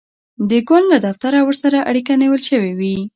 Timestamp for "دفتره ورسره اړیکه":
1.07-2.13